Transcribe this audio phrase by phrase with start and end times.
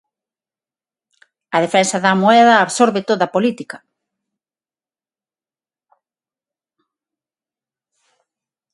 [1.55, 3.77] A defensa da moeda absorbe toda política.